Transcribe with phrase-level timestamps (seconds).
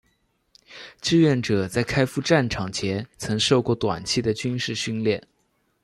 [0.99, 5.21] 志愿者在开赴战场前曾受过短期军事训练。